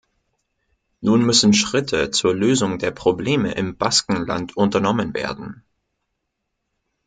Nun 1.01 1.21
müssen 1.23 1.53
Schritte 1.53 2.09
zur 2.09 2.33
Lösung 2.33 2.79
der 2.79 2.89
Probleme 2.89 3.51
im 3.51 3.77
Baskenland 3.77 4.57
unternommen 4.57 5.13
werden. 5.13 5.63